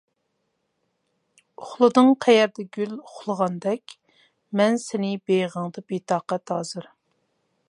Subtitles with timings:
[1.65, 3.97] ئۇخلىدىڭ قەيەردە گۈل ئۇخلىغاندەك،
[4.63, 6.95] مەن سېنى بېغىڭدا بىتاقەت ھازىر.